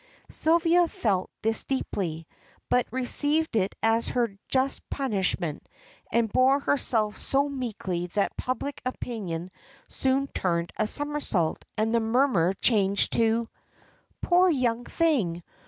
Sylvia 0.31 0.87
felt 0.87 1.29
this 1.43 1.63
deeply, 1.63 2.25
but 2.69 2.87
received 2.89 3.55
it 3.55 3.75
as 3.83 4.07
her 4.07 4.35
just 4.49 4.89
punishment, 4.89 5.69
and 6.11 6.33
bore 6.33 6.59
herself 6.59 7.19
so 7.19 7.47
meekly 7.47 8.07
that 8.07 8.35
public 8.35 8.81
opinion 8.83 9.51
soon 9.89 10.25
turned 10.25 10.73
a 10.77 10.87
somersault, 10.87 11.63
and 11.77 11.93
the 11.93 11.99
murmur 11.99 12.53
changed 12.55 13.13
to 13.13 13.47
"Poor 14.23 14.49
young 14.49 14.85
thing! 14.85 15.43